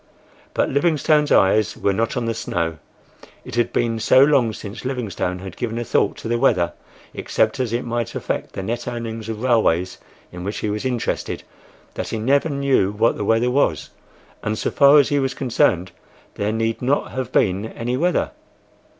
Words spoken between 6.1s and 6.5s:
to the